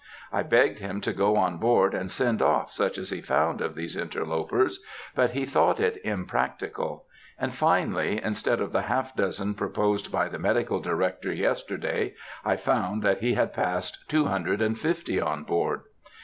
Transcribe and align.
I 0.33 0.41
begged 0.41 0.79
him 0.79 0.99
to 1.01 1.13
go 1.13 1.35
on 1.37 1.59
board 1.59 1.93
and 1.93 2.09
send 2.09 2.41
off 2.41 2.71
such 2.71 2.97
as 2.97 3.11
he 3.11 3.21
found 3.21 3.61
of 3.61 3.75
these 3.75 3.95
interlopers, 3.95 4.79
but 5.13 5.33
he 5.33 5.45
thought 5.45 5.79
it 5.79 6.03
impracticable; 6.03 7.05
and 7.37 7.53
finally, 7.53 8.19
instead 8.19 8.61
of 8.61 8.71
the 8.71 8.81
half 8.81 9.15
dozen 9.15 9.53
proposed 9.53 10.11
by 10.11 10.27
the 10.27 10.39
Medical 10.39 10.79
Director 10.79 11.31
yesterday, 11.31 12.15
I 12.43 12.55
found 12.55 13.03
that 13.03 13.19
he 13.19 13.35
had 13.35 13.53
passed 13.53 14.09
two 14.09 14.25
hundred 14.25 14.59
and 14.59 14.75
fifty 14.75 15.21
on 15.21 15.43
board. 15.43 15.81